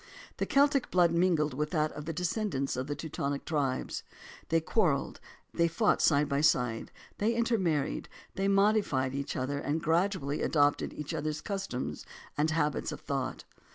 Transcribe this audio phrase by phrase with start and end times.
[0.37, 4.01] The Celtic blood mingled with that of the descendants of the Teutonic tribes.
[4.49, 5.19] They quarrelled,
[5.53, 11.13] they fought side by side, they intermarried; they modified each other and gradually adopted each
[11.13, 12.03] other's customs
[12.35, 13.43] and habits of thought.